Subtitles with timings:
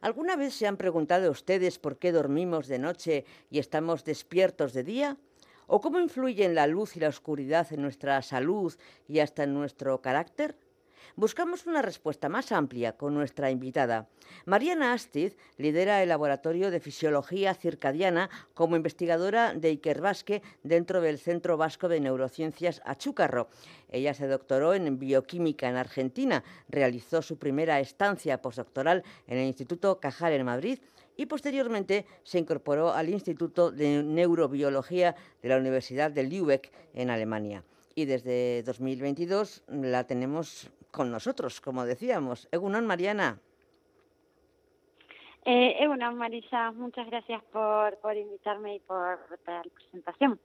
[0.00, 4.84] ¿Alguna vez se han preguntado ustedes por qué dormimos de noche y estamos despiertos de
[4.84, 5.16] día?
[5.66, 8.74] ¿O cómo influyen la luz y la oscuridad en nuestra salud
[9.08, 10.56] y hasta en nuestro carácter?
[11.16, 14.08] Buscamos una respuesta más amplia con nuestra invitada.
[14.44, 21.56] Mariana Astiz lidera el Laboratorio de Fisiología Circadiana como investigadora de Ikerbasque dentro del Centro
[21.56, 23.48] Vasco de Neurociencias Achúcarro.
[23.90, 30.00] Ella se doctoró en bioquímica en Argentina, realizó su primera estancia postdoctoral en el Instituto
[30.00, 30.78] Cajal en Madrid
[31.16, 37.64] y posteriormente se incorporó al Instituto de Neurobiología de la Universidad de Lübeck en Alemania.
[37.94, 42.48] Y desde 2022 la tenemos con nosotros, como decíamos.
[42.52, 43.38] Egunon, Mariana.
[45.44, 50.38] Eh, Egunon, Marisa, muchas gracias por, por invitarme y por la presentación.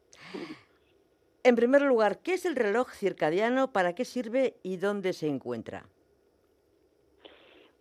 [1.43, 3.73] En primer lugar, ¿qué es el reloj circadiano?
[3.73, 5.83] ¿Para qué sirve y dónde se encuentra?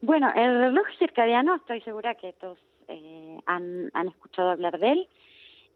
[0.00, 5.08] Bueno, el reloj circadiano, estoy segura que todos eh, han, han, escuchado hablar de él.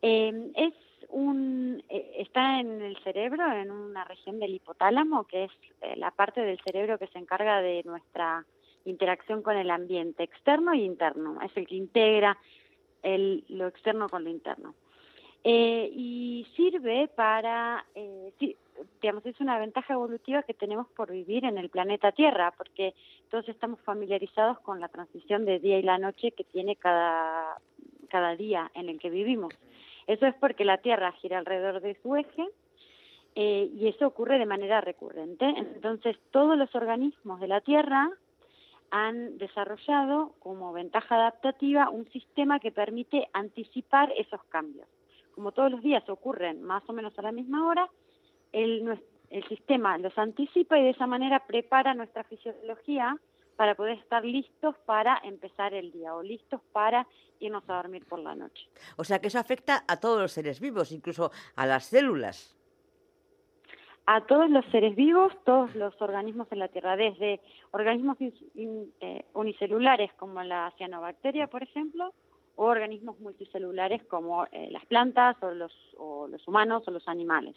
[0.02, 0.74] Eh, es
[1.08, 6.10] un, eh, está en el cerebro, en una región del hipotálamo, que es eh, la
[6.10, 8.44] parte del cerebro que se encarga de nuestra
[8.84, 11.40] interacción con el ambiente externo e interno.
[11.42, 12.38] Es el que integra
[13.02, 14.74] el, lo externo con lo interno.
[15.48, 18.32] Eh, y sirve para, eh,
[19.00, 22.94] digamos, es una ventaja evolutiva que tenemos por vivir en el planeta Tierra, porque
[23.30, 27.58] todos estamos familiarizados con la transición de día y la noche que tiene cada,
[28.08, 29.54] cada día en el que vivimos.
[30.06, 32.46] Eso es porque la Tierra gira alrededor de su eje
[33.34, 35.44] eh, y eso ocurre de manera recurrente.
[35.44, 38.10] Entonces, todos los organismos de la Tierra
[38.90, 44.86] han desarrollado como ventaja adaptativa un sistema que permite anticipar esos cambios.
[45.34, 47.90] Como todos los días ocurren más o menos a la misma hora,
[48.52, 48.98] el,
[49.30, 53.18] el sistema los anticipa y de esa manera prepara nuestra fisiología
[53.56, 57.06] para poder estar listos para empezar el día o listos para
[57.40, 58.68] irnos a dormir por la noche.
[58.96, 62.56] O sea que eso afecta a todos los seres vivos, incluso a las células.
[64.08, 67.40] A todos los seres vivos, todos los organismos en la Tierra, desde
[67.72, 72.14] organismos eh, unicelulares como la cianobacteria, por ejemplo,
[72.54, 77.56] o organismos multicelulares como eh, las plantas o los, o los, humanos o los animales.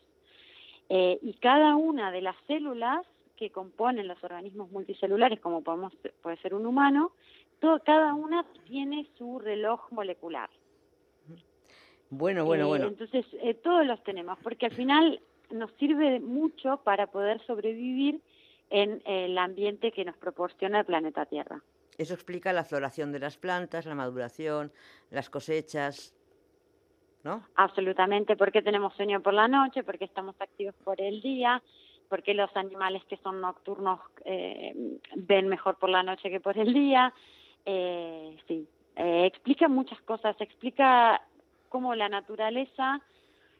[0.90, 3.06] Eh, y cada una de las células
[3.40, 7.14] que componen los organismos multicelulares, como podemos, puede ser un humano,
[7.60, 10.50] todo, cada una tiene su reloj molecular.
[12.10, 12.86] Bueno, bueno, bueno.
[12.86, 18.22] Eh, entonces, eh, todos los tenemos, porque al final nos sirve mucho para poder sobrevivir
[18.70, 21.64] en el ambiente que nos proporciona el planeta Tierra.
[21.98, 24.72] Eso explica la floración de las plantas, la maduración,
[25.12, 26.14] las cosechas,
[27.24, 27.46] ¿no?
[27.56, 31.62] Absolutamente, porque tenemos sueño por la noche, porque estamos activos por el día,
[32.10, 34.74] porque los animales que son nocturnos eh,
[35.16, 37.14] ven mejor por la noche que por el día.
[37.66, 41.22] Eh, sí, eh, explica muchas cosas, explica
[41.70, 43.00] cómo la naturaleza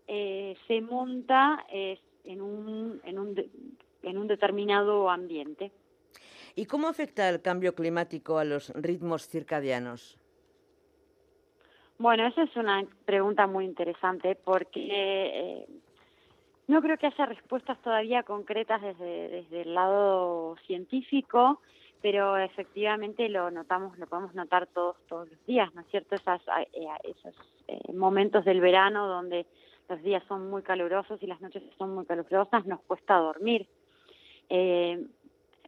[0.08, 3.36] eh, se monta en, un, en, un
[4.04, 5.72] en un determinado ambiente.
[6.56, 10.18] ¿Y cómo afecta el cambio climático a los ritmos circadianos?
[11.98, 15.66] Bueno, esa es una pregunta muy interesante porque eh,
[16.70, 21.62] no creo que haya respuestas todavía concretas desde, desde el lado científico,
[22.00, 26.14] pero efectivamente lo notamos, lo podemos notar todos todos los días, ¿no es cierto?
[26.14, 26.40] Esas,
[26.74, 27.34] eh, esos
[27.68, 29.48] eh, momentos del verano donde
[29.90, 33.66] los días son muy calurosos y las noches son muy calurosas, nos cuesta dormir.
[34.48, 35.08] Eh,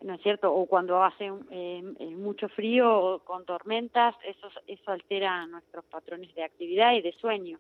[0.04, 0.54] ¿no es cierto?
[0.54, 1.82] O cuando hace eh,
[2.16, 7.58] mucho frío o con tormentas, eso, eso altera nuestros patrones de actividad y de sueño.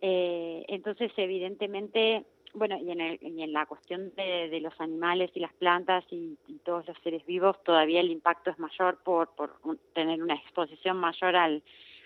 [0.00, 2.24] Entonces, evidentemente,
[2.56, 6.04] bueno, y en, el, y en la cuestión de, de, los animales y las plantas
[6.10, 9.58] y, y, todos los seres vivos, todavía el impacto es mayor por, por
[9.94, 11.62] tener una exposición mayor al,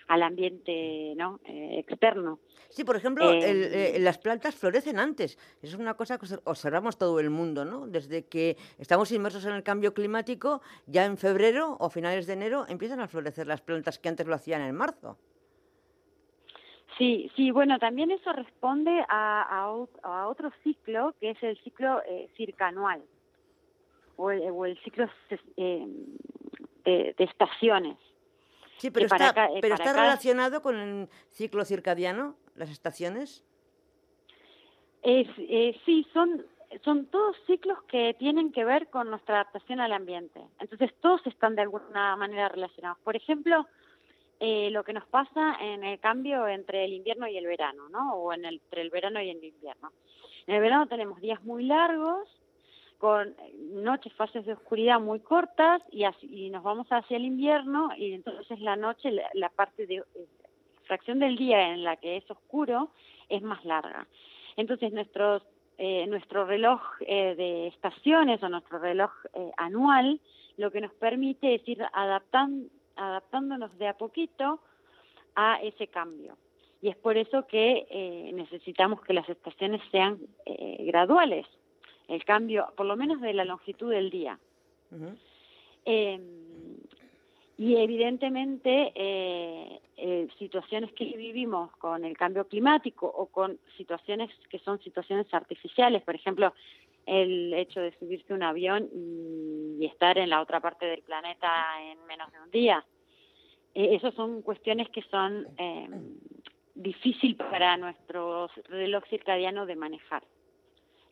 [0.07, 1.39] al ambiente ¿no?
[1.45, 2.39] Eh, externo.
[2.69, 5.37] Sí, por ejemplo, eh, el, eh, las plantas florecen antes.
[5.61, 7.87] Eso es una cosa que observamos todo el mundo, ¿no?
[7.87, 12.65] Desde que estamos inmersos en el cambio climático, ya en febrero o finales de enero
[12.67, 15.17] empiezan a florecer las plantas que antes lo hacían en marzo.
[16.97, 22.01] Sí, sí, bueno, también eso responde a, a, a otro ciclo, que es el ciclo
[22.05, 23.01] eh, circanual,
[24.17, 25.09] o el, o el ciclo
[25.57, 25.87] eh,
[26.83, 27.97] de, de, estaciones.
[28.77, 33.43] Sí, pero está, acá, pero está acá, relacionado con el ciclo circadiano, las estaciones.
[35.01, 36.45] Es, eh, sí, son,
[36.83, 40.41] son todos ciclos que tienen que ver con nuestra adaptación al ambiente.
[40.59, 42.99] Entonces, todos están de alguna manera relacionados.
[42.99, 43.65] Por ejemplo,
[44.43, 48.15] eh, lo que nos pasa en el cambio entre el invierno y el verano, ¿no?
[48.15, 49.91] O en el, entre el verano y el invierno.
[50.47, 52.27] En el verano tenemos días muy largos,
[52.97, 53.35] con
[53.71, 58.59] noches, fases de oscuridad muy cortas y, así, nos vamos hacia el invierno y entonces
[58.61, 60.03] la noche, la, parte de eh,
[60.85, 62.89] fracción del día en la que es oscuro
[63.29, 64.07] es más larga.
[64.57, 65.43] Entonces nuestros,
[65.77, 69.11] eh, nuestro reloj eh, de estaciones o nuestro reloj
[69.57, 70.19] anual
[70.57, 71.83] lo que nos permite es ir
[72.95, 74.59] adaptándonos de a poquito
[75.35, 76.37] a ese cambio.
[76.81, 80.19] Y es por eso que necesitamos que las estaciones sean
[80.79, 81.45] graduales
[82.11, 84.37] el cambio, por lo menos de la longitud del día.
[85.85, 86.21] Em,
[87.57, 94.59] y evidentemente eh, eh, situaciones que vivimos con el cambio climático o con situaciones que
[94.59, 96.53] son situaciones artificiales, por ejemplo,
[97.05, 101.49] el hecho de subirse a un avión y, estar en la otra parte del planeta
[101.81, 102.85] en menos de un día.
[103.73, 105.89] Eh, esas son cuestiones que son eh,
[106.75, 110.23] difícil para nuestro reloj circadiano de manejar.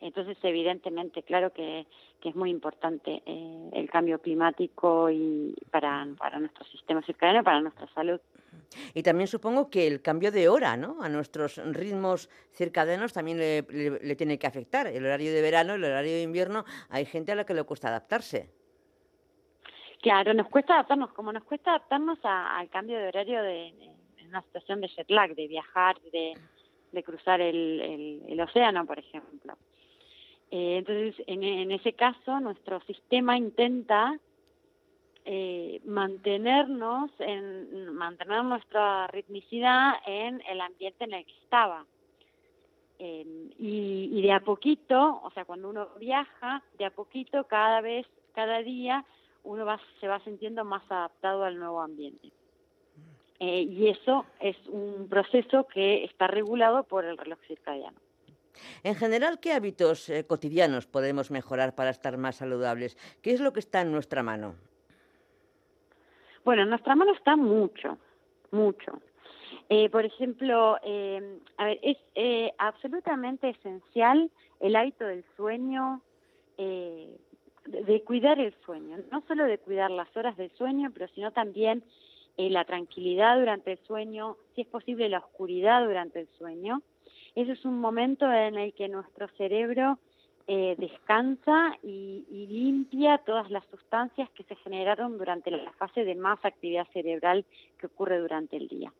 [0.00, 1.86] Entonces, evidentemente, claro que,
[2.22, 7.86] es muy importante eh, el cambio climático y para, para nuestro sistema circadiano, para nuestra
[7.94, 8.20] salud.
[8.94, 11.02] Y también supongo que el cambio de hora, ¿no?
[11.02, 14.86] A nuestros ritmos circadianos también le, tiene que afectar.
[14.86, 17.88] El horario de verano, el horario de invierno, hay gente a la que le cuesta
[17.88, 18.50] adaptarse.
[20.00, 23.68] Claro, nos cuesta adaptarnos, como nos cuesta adaptarnos al cambio de horario de,
[24.18, 26.34] en una situación de jet lag, de viajar, de,
[27.02, 29.56] cruzar el océano, por ejemplo.
[30.50, 34.18] Eh, entonces, en, ese caso, nuestro sistema intenta
[35.24, 41.86] eh, mantenernos, en, mantener nuestra ritmicidad en el ambiente en el que estaba.
[42.98, 48.58] y, de a poquito, o sea, cuando uno viaja, de a poquito, cada vez, cada
[48.62, 49.04] día,
[49.44, 52.30] uno va, se va sintiendo más adaptado al nuevo ambiente.
[53.40, 57.98] Eh, y eso es un proceso que está regulado por el reloj circadiano.
[58.84, 62.98] En general, ¿qué hábitos eh, cotidianos podemos mejorar para estar más saludables?
[63.22, 64.56] ¿Qué es lo que está en nuestra mano?
[66.44, 67.96] Bueno, en nuestra mano está mucho,
[68.50, 69.00] mucho.
[69.70, 71.96] Eh, por ejemplo, a ver, es
[72.58, 76.02] absolutamente esencial el hábito del sueño,
[77.66, 81.82] de, cuidar el sueño, no solo de cuidar las horas del sueño, pero sino también
[82.36, 86.80] la tranquilidad durante el sueño, si es posible la oscuridad durante el sueño,
[87.34, 89.98] ese es un momento en el que nuestro cerebro
[90.46, 96.44] eh, descansa y, limpia todas las sustancias que se generaron durante la fase de más
[96.44, 97.44] actividad cerebral
[97.78, 98.92] que ocurre durante el día.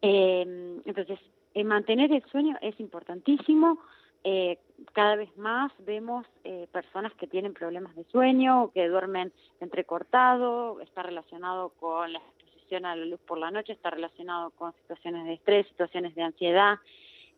[0.00, 1.18] Em, entonces,
[1.64, 3.78] mantener el sueño es importantísimo.
[4.24, 4.58] Eh,
[4.92, 11.02] cada vez más vemos eh, personas que tienen problemas de sueño, que duermen entrecortado, está
[11.02, 15.34] relacionado con la exposición a la luz por la noche, está relacionado con situaciones de
[15.34, 16.78] estrés, situaciones de ansiedad,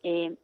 [0.03, 0.35] eh,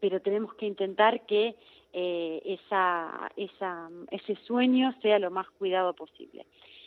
[0.00, 1.56] pero tenemos que intentar que
[1.92, 6.44] eh, esa, esa, ese sueño sea lo más cuidado posible.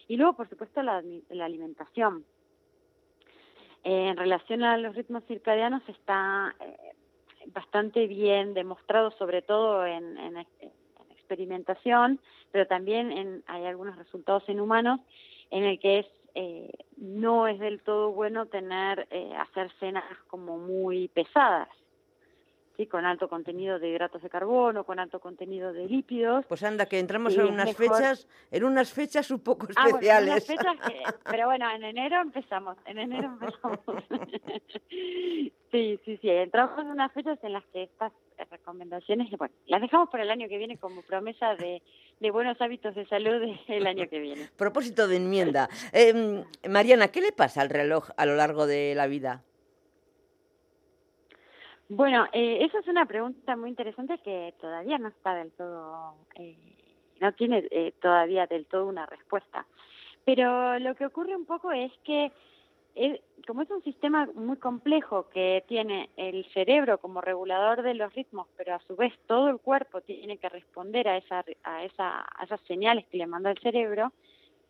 [0.08, 2.26] Y luego, por supuesto, la, alimentación.
[3.84, 6.54] Eh, en relación a los ritmos circadianos está
[7.54, 10.38] bastante bien demostrado, sobre todo en, en,
[11.12, 12.20] experimentación,
[12.52, 15.02] pero también en, hay algunos resultados en humanos
[15.52, 16.06] en el que es
[16.98, 19.08] no es del todo bueno tener
[19.40, 21.68] hacer cenas como muy pesadas
[22.78, 22.86] ¿sí?
[22.86, 26.46] con alto contenido de hidratos de carbono, con alto contenido de lípidos.
[26.46, 30.48] Pues anda, que entramos en unas fechas, en unas fechas un poco especiales.
[31.30, 33.80] pero bueno, en enero empezamos, en enero empezamos.
[35.72, 38.14] sí, sí, sí, entramos en unas fechas en las que estas
[38.52, 41.82] recomendaciones, bueno, las dejamos para el año que viene como promesa de,
[42.32, 44.50] buenos hábitos de salud el año que viene.
[44.58, 45.70] Propósito de enmienda.
[45.92, 49.44] Eh, Mariana, ¿qué le pasa al reloj a lo largo de la vida?
[51.90, 56.58] Bueno, eh, esa es una pregunta muy interesante que todavía no está del todo, eh,
[57.22, 59.66] no tiene eh, todavía del todo una respuesta.
[60.26, 62.32] Pero lo que ocurre un poco es que
[63.46, 68.48] como es un sistema muy complejo que tiene el cerebro como regulador de los ritmos,
[68.58, 72.44] pero a su vez todo el cuerpo tiene que responder a, esa, a, esa, a
[72.44, 74.12] esas señales que le manda el cerebro,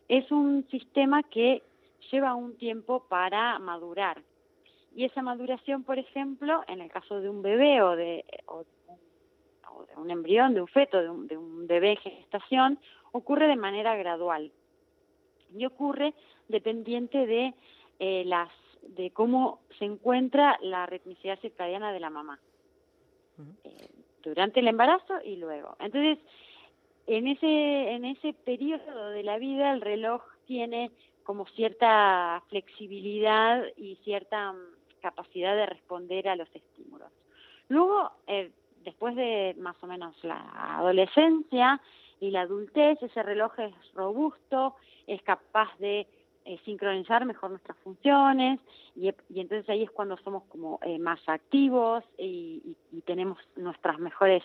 [0.10, 1.64] es un sistema que
[2.12, 4.22] lleva un tiempo para madurar.
[4.98, 8.25] Y esa maduración, por ejemplo, en el caso de un bebé o de,
[9.96, 12.80] un embrión, de un feto, de un, bebé en gestación,
[13.12, 14.51] ocurre de manera gradual.
[15.56, 16.16] Y ocurre
[16.48, 17.54] dependiente de
[18.00, 18.50] eh, las
[18.82, 22.39] de cómo se encuentra la ritmicidad circadiana de la mamá
[23.66, 23.89] eh,
[24.24, 25.77] durante el embarazo y luego.
[25.80, 26.18] Entonces,
[27.06, 30.89] en ese en ese periodo de la vida el reloj tiene
[31.24, 34.56] como cierta flexibilidad y cierta
[35.10, 37.12] capacidad de responder a los estímulos.
[37.70, 38.52] Luego, eh,
[38.84, 40.40] después de más o menos la
[40.78, 41.82] adolescencia
[42.20, 46.08] y la adultez, ese reloj es robusto, es capaz de
[46.48, 48.60] eh, sincronizar mejor nuestras funciones
[48.96, 52.75] y, entonces ahí es cuando somos como eh, más activos y,
[53.06, 54.44] tenemos nuestras mejores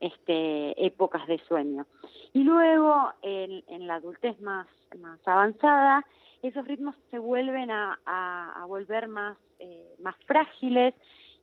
[0.00, 1.86] este, épocas de sueño.
[2.32, 4.66] Y luego en, la adultez más,
[4.98, 6.04] más avanzada,
[6.42, 10.94] esos ritmos se vuelven a, a, volver más, eh, más frágiles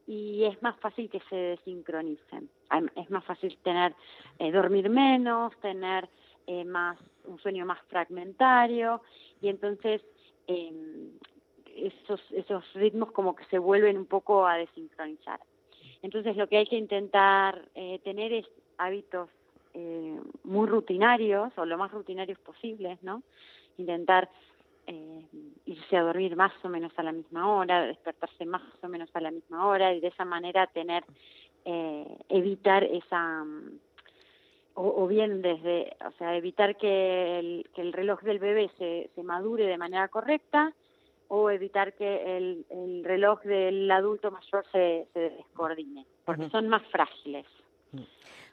[0.07, 2.49] y es más fácil que se desincronicen.
[2.95, 3.93] Es más fácil tener,
[4.39, 6.07] eh, dormir menos, tener
[6.47, 9.01] eh, más, un sueño más fragmentario
[9.41, 10.01] y entonces
[10.47, 11.11] em,
[11.75, 15.39] esos, esos ritmos como que se vuelven un poco a desincronizar.
[16.01, 18.45] Entonces lo que hay que intentar eh, tener es
[18.77, 19.29] hábitos
[20.43, 23.23] muy rutinarios o lo más rutinarios posibles, ¿no?
[23.77, 24.29] Intentar
[24.87, 25.25] eh,
[25.65, 29.19] irse a dormir más o menos a la misma hora, despertarse más o menos a
[29.19, 31.03] la misma hora y de esa manera tener,
[31.65, 33.43] eh, evitar esa,
[34.75, 39.23] o, bien desde, o sea, evitar que el, que el reloj del bebé se, se
[39.23, 40.73] madure de manera correcta
[41.27, 46.83] o evitar que el, el reloj del adulto mayor se, se descoordine, porque son más
[46.91, 47.45] frágiles.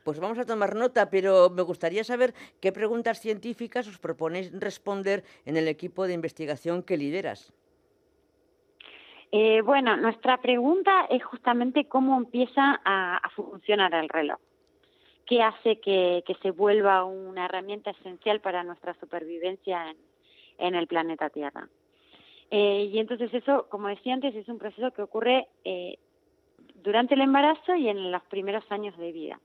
[0.04, 5.22] Pues vamos a tomar nota, pero me gustaría saber qué preguntas científicas os proponéis responder
[5.44, 7.52] en el equipo de investigación que lideras.
[9.30, 14.38] Eh, bueno, nuestra pregunta es justamente cómo empieza a, funcionar el reloj.
[15.26, 19.94] ¿Qué hace que, se vuelva una herramienta esencial para nuestra supervivencia
[20.58, 21.68] en, el planeta Tierra?
[22.50, 25.98] Eh, y entonces eso, como decía antes, es un proceso que ocurre eh,
[26.82, 29.40] durante el embarazo y en los primeros años de vida.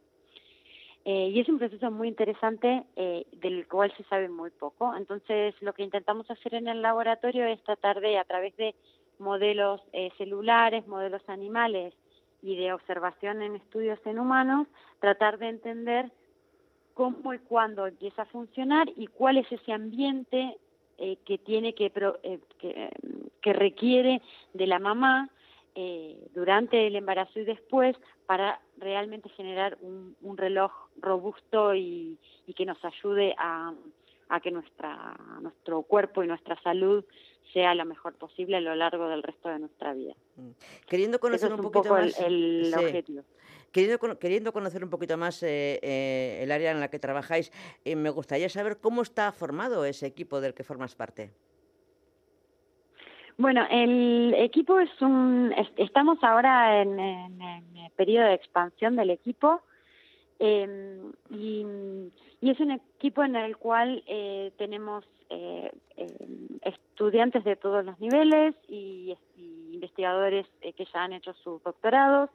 [1.09, 4.93] Eh, y es un proceso muy interesante eh, del cual se sabe muy poco.
[4.93, 8.75] Entonces, lo que intentamos hacer en el laboratorio es tratar de, a través de
[9.17, 11.93] modelos eh, celulares, modelos animales
[12.41, 14.67] y de observación en estudios en humanos,
[14.99, 16.11] tratar de entender
[16.93, 20.57] cómo y cuándo empieza a funcionar y cuál es ese ambiente
[20.97, 21.91] que tiene que,
[22.57, 22.89] que,
[23.41, 24.21] que requiere
[24.53, 25.29] de la mamá
[25.79, 32.17] eh, durante el embarazo y después para realmente generar un, reloj robusto y,
[32.55, 33.75] que nos ayude a,
[34.41, 37.05] que nuestra, nuestro cuerpo y nuestra salud
[37.53, 40.13] sea lo mejor posible a lo largo del resto de nuestra vida.
[40.35, 40.49] Mm.
[40.87, 43.23] Queriendo conocer un, poquito más el, objetivo.
[43.71, 47.51] Queriendo, conocer un poquito más eh, eh, el área en la que trabajáis,
[47.85, 51.31] me gustaría saber cómo está formado ese equipo del que formas parte.
[53.37, 55.53] Bueno, el equipo es un.
[55.77, 59.61] Estamos ahora en, el periodo de expansión del equipo
[60.39, 61.65] em, y,
[62.41, 68.55] es un equipo en el cual eh, tenemos eh, em, estudiantes de todos los niveles
[68.67, 69.15] y,
[69.73, 72.31] investigadores eh, que ya han hecho sus doctorados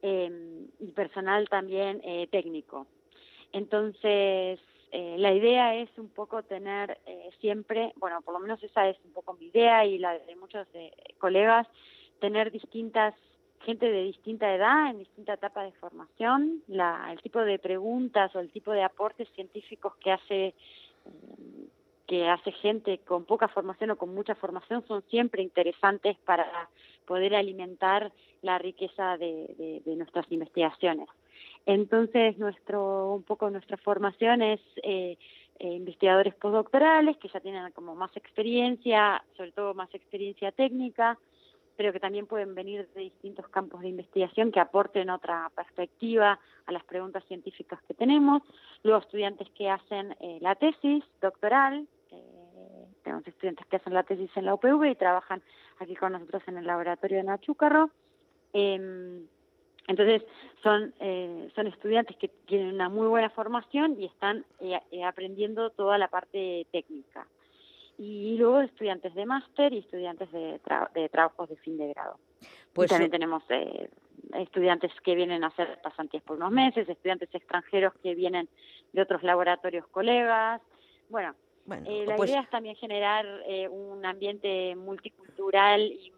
[0.00, 2.00] em, y personal también
[2.30, 2.86] técnico.
[3.52, 4.60] Entonces,
[4.92, 8.98] eh, la idea es un poco tener eh, siempre, bueno, por lo menos esa es
[9.06, 11.66] un poco mi idea y la de muchos eh, colegas,
[12.20, 13.14] tener distintas,
[13.62, 18.40] gente de distinta edad, en distinta etapa de formación, la, el tipo de preguntas o
[18.40, 20.54] el tipo de aportes científicos que hace
[22.06, 26.68] que hace gente con poca formación o con mucha formación son siempre interesantes para
[27.06, 31.08] poder alimentar la riqueza de nuestras investigaciones.
[31.66, 35.16] Entonces, nuestro, un poco nuestra formación es eh,
[35.58, 41.18] eh, investigadores postdoctorales que ya tienen como más experiencia, sobre todo más experiencia técnica,
[41.76, 46.72] pero que también pueden venir de distintos campos de investigación que aporten otra perspectiva a
[46.72, 48.42] las preguntas científicas que tenemos.
[48.82, 51.86] Luego estudiantes que hacen eh, la tesis doctoral,
[53.02, 55.42] tenemos estudiantes que hacen la tesis en la UPV y trabajan
[55.78, 57.90] aquí con nosotros en el laboratorio de Nachúcarro.
[58.52, 59.26] Em,
[59.88, 60.22] entonces,
[60.62, 65.70] son, eh, son estudiantes que tienen una muy buena formación y están eh, eh, aprendiendo
[65.70, 67.26] toda la parte técnica.
[67.98, 70.60] Y luego estudiantes de máster y estudiantes de,
[70.94, 72.18] de trabajos de fin de grado.
[72.72, 73.42] Pues también tenemos
[74.34, 78.48] estudiantes que vienen a hacer pasantías por unos meses, estudiantes extranjeros que vienen
[78.92, 80.60] de otros laboratorios colegas.
[81.08, 81.34] Bueno,
[81.66, 83.26] la pues idea es también generar
[83.70, 86.11] un ambiente multicultural y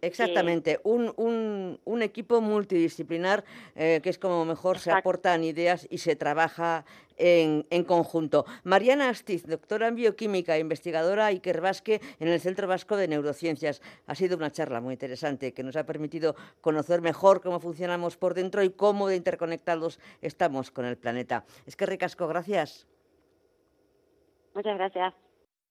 [0.00, 5.98] Exactamente, un, un, un, equipo multidisciplinar eh, que es como mejor se aportan ideas y
[5.98, 6.84] se trabaja
[7.16, 8.46] en, en, conjunto.
[8.62, 13.82] Mariana Astiz, doctora en bioquímica, e investigadora Iker Vasque en el Centro Vasco de Neurociencias.
[14.06, 18.34] Ha sido una charla muy interesante que nos ha permitido conocer mejor cómo funcionamos por
[18.34, 21.44] dentro y cómo de interconectados estamos con el planeta.
[21.66, 22.86] Es que ricasco, gracias.
[24.54, 25.27] Muchas gracias.